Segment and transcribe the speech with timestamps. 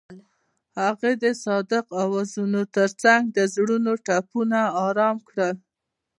[0.81, 5.55] هغې د صادق اوازونو ترڅنګ د زړونو ټپونه آرام کړل.